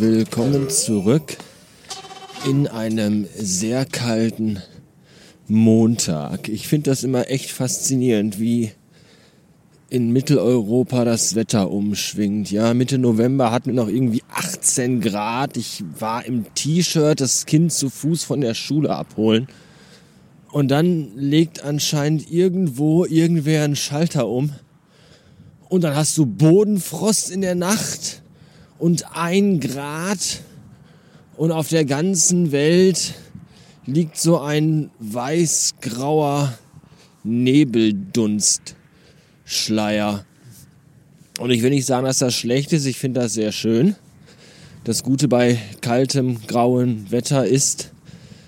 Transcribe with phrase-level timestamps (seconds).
[0.00, 1.38] willkommen zurück
[2.48, 4.62] in einem sehr kalten
[5.48, 6.48] Montag.
[6.48, 8.70] Ich finde das immer echt faszinierend, wie
[9.90, 12.50] in Mitteleuropa das Wetter umschwingt.
[12.52, 15.56] Ja, Mitte November hatten wir noch irgendwie 18 Grad.
[15.56, 19.48] Ich war im T-Shirt das Kind zu Fuß von der Schule abholen.
[20.52, 24.52] Und dann legt anscheinend irgendwo irgendwer einen Schalter um.
[25.68, 28.22] Und dann hast du Bodenfrost in der Nacht
[28.78, 30.42] und ein Grad.
[31.36, 33.14] Und auf der ganzen Welt
[33.86, 36.58] liegt so ein weiß-grauer
[37.22, 38.74] Nebeldunst.
[39.44, 40.24] Schleier.
[41.38, 43.94] Und ich will nicht sagen, dass das schlecht ist, ich finde das sehr schön.
[44.84, 47.92] Das Gute bei kaltem, grauen Wetter ist,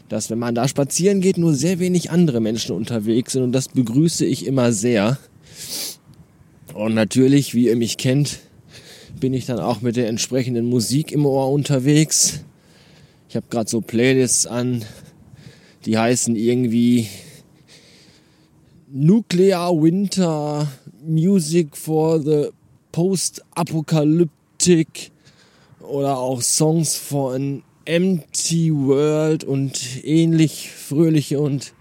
[0.09, 3.69] dass wenn man da spazieren geht, nur sehr wenig andere Menschen unterwegs sind und das
[3.69, 5.19] begrüße ich immer sehr.
[6.75, 8.41] Und natürlich, wie ihr mich kennt,
[9.19, 12.45] bin ich dann auch mit der entsprechenden Musik im Ohr unterwegs.
[13.29, 14.85] Ich habe gerade so Playlists an,
[15.87, 17.09] die heißen irgendwie
[18.93, 20.69] Nuclear Winter
[21.07, 22.49] Music for the
[22.93, 25.11] Post-Apokalyptic
[25.81, 31.73] oder auch Songs for an Empty World und ähnlich fröhliche und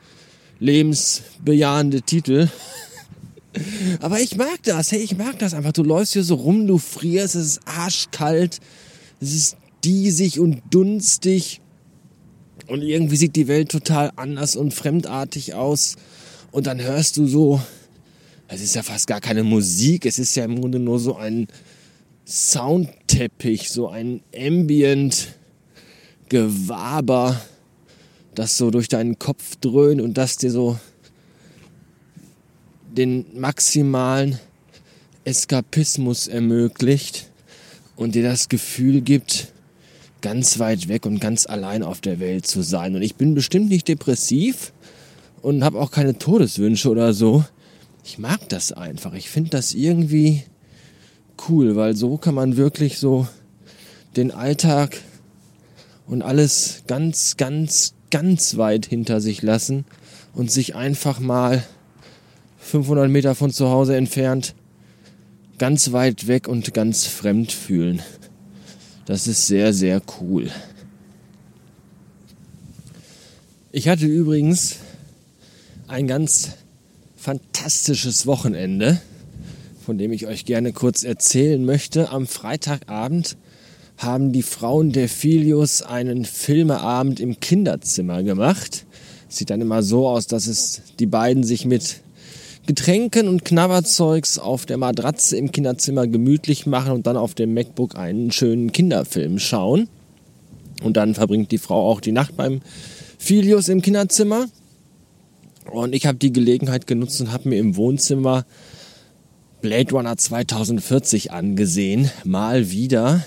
[0.60, 2.50] lebensbejahende Titel.
[4.00, 5.72] Aber ich mag das, hey, ich mag das einfach.
[5.72, 8.60] Du läufst hier so rum, du frierst, es ist arschkalt,
[9.20, 11.62] es ist diesig und dunstig
[12.68, 15.96] und irgendwie sieht die Welt total anders und fremdartig aus.
[16.52, 17.62] Und dann hörst du so
[18.52, 21.48] es ist ja fast gar keine Musik, es ist ja im Grunde nur so ein
[22.26, 25.36] Soundteppich, so ein Ambient
[26.30, 27.40] Gewaber,
[28.34, 30.80] das so durch deinen Kopf dröhnt und das dir so
[32.92, 34.40] den maximalen
[35.24, 37.30] Eskapismus ermöglicht
[37.96, 39.54] und dir das Gefühl gibt,
[40.22, 42.96] ganz weit weg und ganz allein auf der Welt zu sein.
[42.96, 44.74] Und ich bin bestimmt nicht depressiv
[45.42, 47.46] und habe auch keine Todeswünsche oder so
[48.10, 49.14] ich mag das einfach.
[49.14, 50.44] Ich finde das irgendwie
[51.48, 53.28] cool, weil so kann man wirklich so
[54.16, 54.98] den Alltag
[56.08, 59.86] und alles ganz, ganz, ganz weit hinter sich lassen
[60.34, 61.64] und sich einfach mal
[62.70, 64.54] 500 Meter von zu Hause entfernt
[65.58, 68.02] ganz weit weg und ganz fremd fühlen.
[69.06, 70.52] Das ist sehr, sehr cool.
[73.72, 74.78] Ich hatte übrigens
[75.88, 76.52] ein ganz
[77.18, 79.02] fantastisches Wochenende,
[79.84, 82.12] von dem ich euch gerne kurz erzählen möchte.
[82.12, 83.36] Am Freitagabend
[83.98, 88.86] haben die Frauen der Filius einen Filmeabend im Kinderzimmer gemacht.
[89.28, 92.02] Sieht dann immer so aus, dass es die beiden sich mit
[92.70, 97.96] Getränken und Knabberzeugs auf der Matratze im Kinderzimmer gemütlich machen und dann auf dem MacBook
[97.96, 99.90] einen schönen Kinderfilm schauen.
[100.84, 102.62] Und dann verbringt die Frau auch die Nacht beim
[103.18, 104.46] Filius im Kinderzimmer.
[105.72, 108.46] Und ich habe die Gelegenheit genutzt und habe mir im Wohnzimmer
[109.62, 112.12] Blade Runner 2040 angesehen.
[112.24, 113.26] Mal wieder.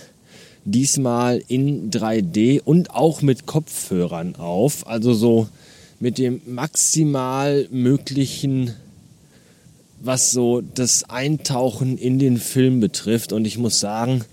[0.64, 4.86] Diesmal in 3D und auch mit Kopfhörern auf.
[4.86, 5.48] Also so
[5.98, 8.74] mit dem maximal möglichen,
[10.02, 13.32] was so das Eintauchen in den Film betrifft.
[13.32, 14.24] Und ich muss sagen,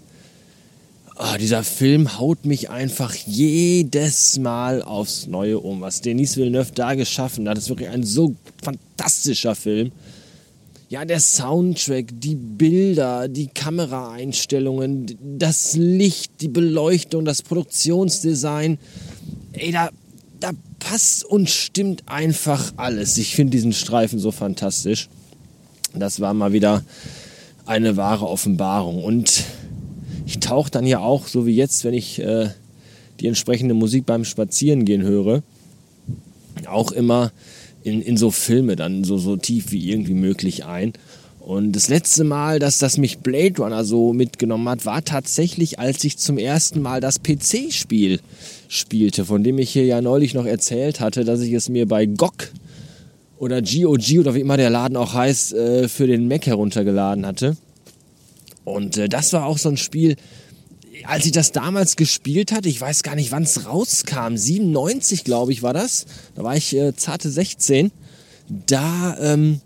[1.22, 5.82] Oh, dieser Film haut mich einfach jedes Mal aufs Neue um.
[5.82, 9.92] Was Denis Villeneuve da geschaffen hat, ist wirklich ein so fantastischer Film.
[10.88, 18.80] Ja, der Soundtrack, die Bilder, die Kameraeinstellungen, das Licht, die Beleuchtung, das Produktionsdesign.
[19.52, 19.90] Ey, da,
[20.40, 23.18] da passt und stimmt einfach alles.
[23.18, 25.10] Ich finde diesen Streifen so fantastisch.
[25.94, 26.84] Das war mal wieder
[27.66, 29.04] eine wahre Offenbarung.
[29.04, 29.44] Und
[30.26, 32.50] ich tauche dann ja auch, so wie jetzt, wenn ich äh,
[33.20, 35.44] die entsprechende Musik beim Spazierengehen höre,
[36.68, 37.32] auch immer
[37.84, 40.94] in, in so Filme dann so, so tief wie irgendwie möglich ein.
[41.40, 46.04] Und das letzte Mal, dass das mich Blade Runner so mitgenommen hat, war tatsächlich, als
[46.04, 48.20] ich zum ersten Mal das PC-Spiel
[48.68, 52.06] spielte, von dem ich hier ja neulich noch erzählt hatte, dass ich es mir bei
[52.06, 52.52] GOG
[53.40, 57.58] oder GOG oder wie immer der Laden auch heißt, äh, für den Mac heruntergeladen hatte.
[58.66, 60.16] Und äh, das war auch so ein Spiel,
[61.06, 65.54] als ich das damals gespielt hatte, ich weiß gar nicht, wann es rauskam, 97 glaube
[65.54, 66.06] ich war das,
[66.36, 67.92] da war ich äh, zarte 16,
[68.68, 69.62] da ähm,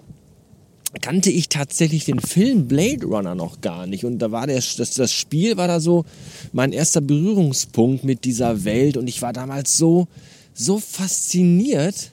[1.02, 4.06] kannte ich tatsächlich den Film Blade Runner noch gar nicht.
[4.06, 6.06] Und da war der, das, das Spiel war da so
[6.52, 8.98] mein erster Berührungspunkt mit dieser Welt.
[8.98, 10.08] Und ich war damals so,
[10.54, 12.12] so fasziniert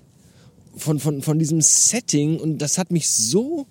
[0.81, 3.67] von, von, von diesem Setting und das hat mich so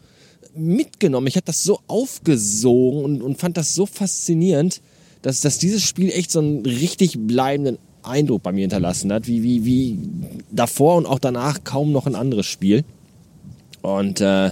[0.55, 1.27] mitgenommen.
[1.27, 4.81] Ich habe das so aufgesogen und, und fand das so faszinierend,
[5.21, 9.43] dass, dass dieses Spiel echt so einen richtig bleibenden Eindruck bei mir hinterlassen hat, wie,
[9.43, 9.97] wie, wie
[10.51, 12.83] davor und auch danach kaum noch ein anderes Spiel.
[13.81, 14.51] Und äh,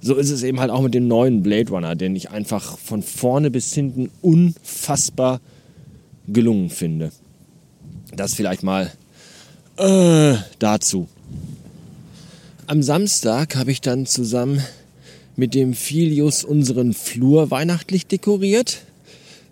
[0.00, 3.02] so ist es eben halt auch mit dem neuen Blade Runner, den ich einfach von
[3.02, 5.40] vorne bis hinten unfassbar
[6.26, 7.10] gelungen finde.
[8.14, 8.90] Das vielleicht mal
[9.76, 11.08] äh, dazu.
[12.70, 14.64] Am Samstag habe ich dann zusammen
[15.34, 18.82] mit dem Filius unseren Flur weihnachtlich dekoriert.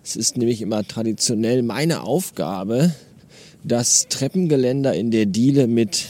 [0.05, 2.95] Es ist nämlich immer traditionell meine Aufgabe,
[3.65, 6.05] das Treppengeländer in der Diele mit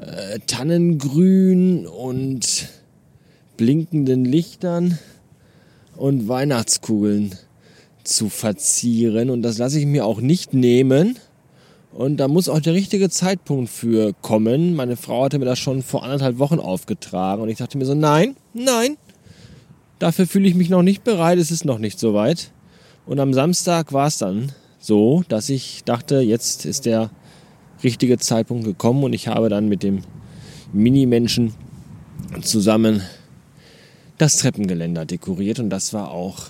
[0.00, 2.68] äh, Tannengrün und
[3.58, 4.98] blinkenden Lichtern
[5.94, 7.34] und Weihnachtskugeln
[8.02, 9.28] zu verzieren.
[9.28, 11.18] Und das lasse ich mir auch nicht nehmen.
[11.94, 14.74] Und da muss auch der richtige Zeitpunkt für kommen.
[14.74, 17.42] Meine Frau hatte mir das schon vor anderthalb Wochen aufgetragen.
[17.42, 18.96] Und ich dachte mir so, nein, nein,
[19.98, 21.38] dafür fühle ich mich noch nicht bereit.
[21.38, 22.50] Es ist noch nicht so weit.
[23.04, 27.10] Und am Samstag war es dann so, dass ich dachte, jetzt ist der
[27.84, 29.04] richtige Zeitpunkt gekommen.
[29.04, 30.02] Und ich habe dann mit dem
[30.72, 31.52] Mini-Menschen
[32.40, 33.02] zusammen
[34.16, 35.58] das Treppengeländer dekoriert.
[35.58, 36.46] Und das war auch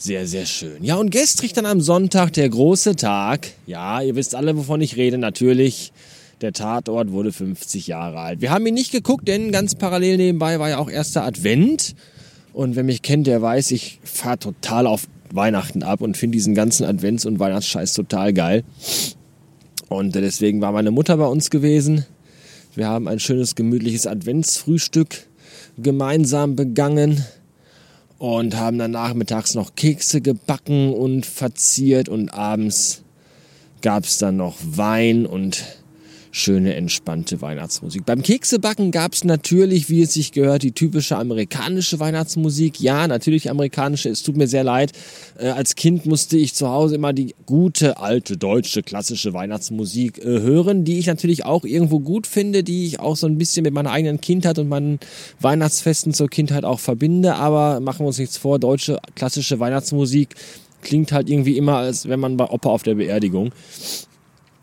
[0.00, 0.84] sehr, sehr schön.
[0.84, 3.48] Ja, und gestrig dann am Sonntag der große Tag.
[3.66, 5.18] Ja, ihr wisst alle, wovon ich rede.
[5.18, 5.92] Natürlich,
[6.40, 8.40] der Tatort wurde 50 Jahre alt.
[8.40, 11.96] Wir haben ihn nicht geguckt, denn ganz parallel nebenbei war ja auch erster Advent.
[12.52, 16.54] Und wer mich kennt, der weiß, ich fahre total auf Weihnachten ab und finde diesen
[16.54, 18.62] ganzen Advents- und Weihnachtsscheiß total geil.
[19.88, 22.04] Und deswegen war meine Mutter bei uns gewesen.
[22.76, 25.26] Wir haben ein schönes, gemütliches Adventsfrühstück
[25.76, 27.24] gemeinsam begangen
[28.18, 33.02] und haben dann nachmittags noch Kekse gebacken und verziert und abends
[33.80, 35.64] gab es dann noch Wein und
[36.38, 38.06] schöne, entspannte Weihnachtsmusik.
[38.06, 42.80] Beim Keksebacken gab es natürlich, wie es sich gehört, die typische amerikanische Weihnachtsmusik.
[42.80, 44.92] Ja, natürlich amerikanische, es tut mir sehr leid.
[45.38, 50.40] Äh, als Kind musste ich zu Hause immer die gute, alte, deutsche, klassische Weihnachtsmusik äh,
[50.40, 53.74] hören, die ich natürlich auch irgendwo gut finde, die ich auch so ein bisschen mit
[53.74, 55.00] meiner eigenen Kindheit und meinen
[55.40, 57.34] Weihnachtsfesten zur Kindheit auch verbinde.
[57.34, 60.34] Aber machen wir uns nichts vor, deutsche, klassische Weihnachtsmusik
[60.82, 63.50] klingt halt irgendwie immer, als wenn man bei Opa auf der Beerdigung.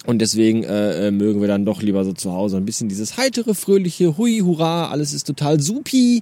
[0.05, 3.17] Und deswegen äh, äh, mögen wir dann doch lieber so zu Hause ein bisschen dieses
[3.17, 6.21] heitere, fröhliche, hui, hurra, alles ist total supi.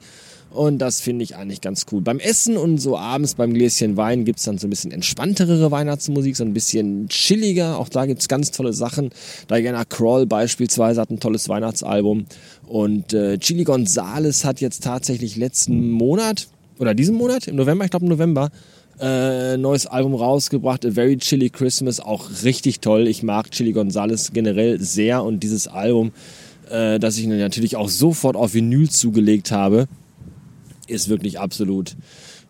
[0.54, 2.02] Und das finde ich eigentlich ganz cool.
[2.02, 6.36] Beim Essen und so abends beim Gläschen Wein gibt's dann so ein bisschen entspanntere Weihnachtsmusik,
[6.36, 7.80] so ein bisschen chilliger.
[7.80, 9.10] Auch da gibt's ganz tolle Sachen.
[9.50, 12.26] Diana Kroll beispielsweise hat ein tolles Weihnachtsalbum.
[12.68, 16.48] Und äh, Chili Gonzales hat jetzt tatsächlich letzten Monat,
[16.78, 18.52] oder diesen Monat, im November, ich glaube im November,
[19.00, 23.08] äh, neues Album rausgebracht, A Very Chilly Christmas, auch richtig toll.
[23.08, 26.12] Ich mag Chili Gonzales generell sehr und dieses Album,
[26.70, 29.88] äh, das ich natürlich auch sofort auf Vinyl zugelegt habe,
[30.88, 31.96] ist wirklich absolut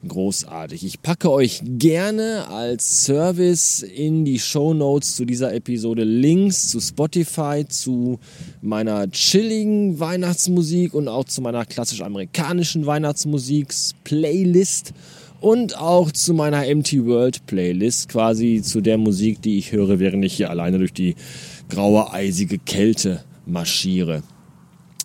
[0.07, 0.85] großartig.
[0.85, 6.81] Ich packe euch gerne als Service in die Show Notes zu dieser Episode Links zu
[6.81, 8.19] Spotify, zu
[8.61, 14.93] meiner chilligen Weihnachtsmusik und auch zu meiner klassisch amerikanischen Weihnachtsmusik-Playlist
[15.43, 20.23] und auch zu meiner MT World Playlist, quasi zu der Musik, die ich höre, während
[20.23, 21.15] ich hier alleine durch die
[21.67, 24.23] graue, eisige Kälte marschiere.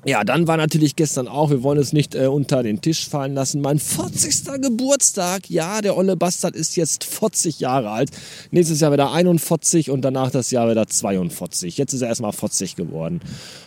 [0.04, 3.34] Ja, dann war natürlich gestern auch, wir wollen es nicht äh, unter den Tisch fallen
[3.34, 4.62] lassen, mein 40.
[4.62, 5.50] Geburtstag.
[5.50, 8.10] Ja, der olle Bastard ist jetzt 40 Jahre alt.
[8.52, 11.76] Nächstes Jahr wieder 41 und danach das Jahr wieder 42.
[11.76, 13.20] Jetzt ist er erstmal 40 geworden.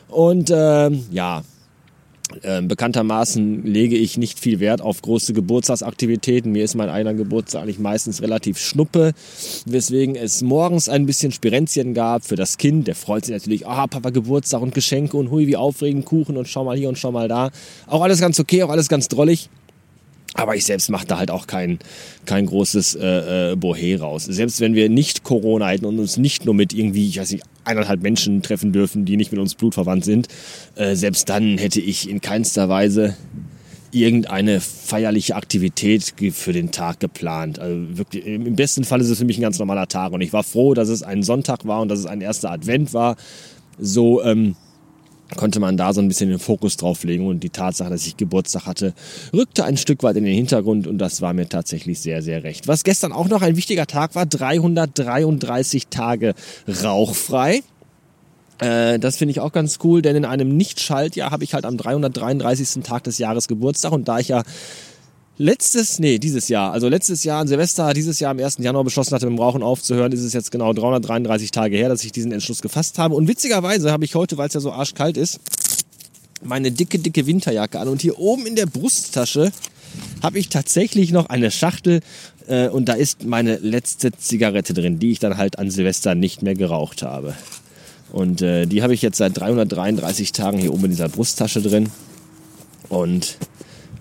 [0.08, 1.44] Und äh, ja,
[2.62, 6.52] bekanntermaßen lege ich nicht viel Wert auf große Geburtstagsaktivitäten.
[6.52, 9.14] Mir ist mein eigener Geburtstag eigentlich meistens relativ schnuppe,
[9.66, 12.88] weswegen es morgens ein bisschen Spirenzien gab für das Kind.
[12.88, 16.48] Der freut sich natürlich, ah, Papa Geburtstag und Geschenke und hui, wie aufregend, Kuchen und
[16.48, 17.52] schau mal hier und schau mal da.
[17.88, 19.50] Auch alles ganz okay, auch alles ganz drollig.
[20.34, 21.80] Aber ich selbst mache da halt auch kein,
[22.26, 24.26] kein großes äh, äh, Bohe raus.
[24.26, 27.44] Selbst wenn wir nicht Corona hätten und uns nicht nur mit irgendwie, ich weiß nicht,
[27.64, 30.28] eineinhalb Menschen treffen dürfen, die nicht mit uns blutverwandt sind,
[30.76, 33.16] äh, selbst dann hätte ich in keinster Weise
[33.92, 37.60] irgendeine feierliche Aktivität für den Tag geplant.
[37.60, 40.14] Also wirklich, im besten Fall ist es für mich ein ganz normaler Tag.
[40.14, 42.94] Und ich war froh, dass es ein Sonntag war und dass es ein erster Advent
[42.94, 43.18] war.
[43.78, 44.56] So, ähm,
[45.36, 48.18] konnte man da so ein bisschen den Fokus drauf legen und die Tatsache, dass ich
[48.18, 48.94] Geburtstag hatte,
[49.34, 52.68] rückte ein Stück weit in den Hintergrund und das war mir tatsächlich sehr, sehr recht.
[52.68, 56.34] Was gestern auch noch ein wichtiger Tag war, 333 Tage
[56.84, 57.62] rauchfrei.
[58.60, 61.78] Äh, das finde ich auch ganz cool, denn in einem Nicht-Schaltjahr habe ich halt am
[61.78, 62.84] 333.
[62.84, 64.44] Tag des Jahres Geburtstag und da ich ja
[65.42, 68.58] letztes, nee, dieses Jahr, also letztes Jahr an Silvester, dieses Jahr am 1.
[68.60, 72.04] Januar beschlossen hatte, mit dem Rauchen aufzuhören, ist es jetzt genau 333 Tage her, dass
[72.04, 73.16] ich diesen Entschluss gefasst habe.
[73.16, 75.40] Und witzigerweise habe ich heute, weil es ja so arschkalt ist,
[76.44, 77.88] meine dicke, dicke Winterjacke an.
[77.88, 79.52] Und hier oben in der Brusttasche
[80.22, 82.02] habe ich tatsächlich noch eine Schachtel
[82.48, 86.42] Äh, und da ist meine letzte Zigarette drin, die ich dann halt an Silvester nicht
[86.42, 87.36] mehr geraucht habe.
[88.12, 91.90] Und äh, die habe ich jetzt seit 333 Tagen hier oben in dieser Brusttasche drin.
[92.90, 93.38] Und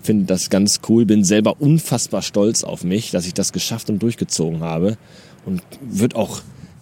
[0.01, 3.99] finde das ganz cool, bin selber unfassbar stolz auf mich, dass ich das geschafft und
[4.01, 4.97] durchgezogen habe.
[5.45, 6.41] Und wird auch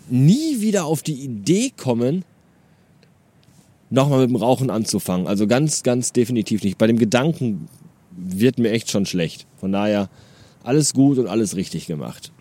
[0.09, 2.25] nie wieder auf die Idee kommen,
[3.89, 5.27] nochmal mit dem Rauchen anzufangen.
[5.27, 6.77] Also ganz, ganz definitiv nicht.
[6.77, 7.67] Bei dem Gedanken
[8.11, 9.47] wird mir echt schon schlecht.
[9.57, 10.09] Von daher
[10.63, 12.31] alles gut und alles richtig gemacht.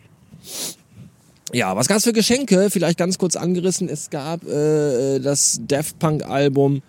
[1.52, 2.68] Ja, was gab's für Geschenke?
[2.70, 3.88] Vielleicht ganz kurz angerissen.
[3.88, 6.82] Es gab äh, das Daft Punk Album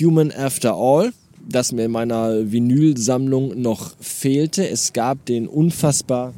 [0.00, 1.12] Human After All,
[1.48, 4.68] das mir in meiner Vinylsammlung noch fehlte.
[4.68, 6.34] Es gab den unfassbar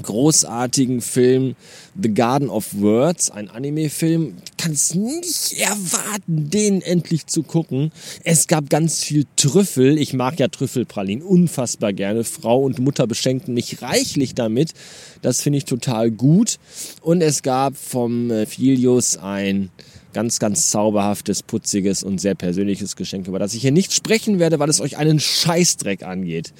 [0.00, 1.54] großartigen Film
[2.00, 4.36] The Garden of Words, ein Anime-Film.
[4.56, 7.92] Kannst nicht erwarten, den endlich zu gucken.
[8.24, 9.98] Es gab ganz viel Trüffel.
[9.98, 12.24] Ich mag ja Trüffelpralinen unfassbar gerne.
[12.24, 14.72] Frau und Mutter beschenkten mich reichlich damit.
[15.20, 16.58] Das finde ich total gut.
[17.02, 19.70] Und es gab vom äh, Filius ein
[20.12, 24.58] ganz, ganz zauberhaftes, putziges und sehr persönliches Geschenk, über das ich hier nicht sprechen werde,
[24.58, 26.52] weil es euch einen Scheißdreck angeht.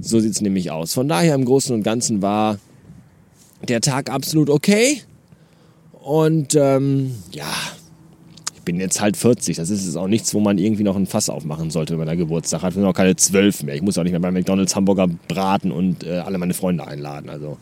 [0.00, 0.94] So sieht's nämlich aus.
[0.94, 2.58] Von daher im Großen und Ganzen war
[3.68, 5.02] der Tag absolut okay.
[5.92, 7.52] Und ähm, ja,
[8.54, 9.56] ich bin jetzt halt 40.
[9.56, 12.62] Das ist auch nichts, wo man irgendwie noch ein Fass aufmachen sollte, wenn man Geburtstag
[12.62, 12.70] hat.
[12.70, 13.74] Ich bin noch keine zwölf mehr.
[13.74, 17.28] Ich muss auch nicht mehr bei McDonalds Hamburger braten und äh, alle meine Freunde einladen.
[17.28, 17.58] Also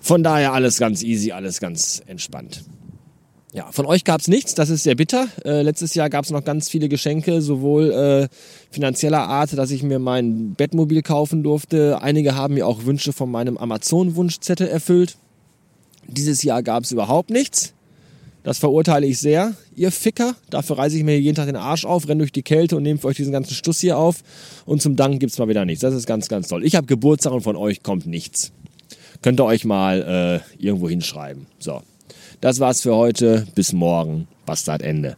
[0.00, 2.62] von daher alles ganz easy, alles ganz entspannt.
[3.54, 5.28] Ja, von euch gab es nichts, das ist sehr bitter.
[5.44, 8.28] Äh, letztes Jahr gab es noch ganz viele Geschenke, sowohl äh,
[8.72, 12.02] finanzieller Art, dass ich mir mein Bettmobil kaufen durfte.
[12.02, 15.18] Einige haben mir auch Wünsche von meinem Amazon-Wunschzettel erfüllt.
[16.08, 17.74] Dieses Jahr gab es überhaupt nichts.
[18.42, 19.54] Das verurteile ich sehr.
[19.76, 22.76] Ihr Ficker, dafür reiße ich mir jeden Tag den Arsch auf, renne durch die Kälte
[22.76, 24.24] und nehme für euch diesen ganzen Stuss hier auf.
[24.66, 25.80] Und zum Dank gibt's mal wieder nichts.
[25.80, 26.64] Das ist ganz, ganz toll.
[26.64, 28.50] Ich habe Geburtstag und von euch kommt nichts.
[29.22, 31.46] Könnt ihr euch mal äh, irgendwo hinschreiben.
[31.60, 31.82] So,
[32.40, 33.46] das war's für heute.
[33.54, 34.28] Bis morgen.
[34.46, 35.16] Bastard Ende.